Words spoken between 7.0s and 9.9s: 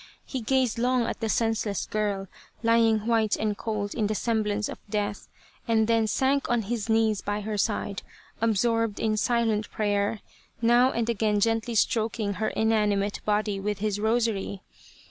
by her side, absorbed in silent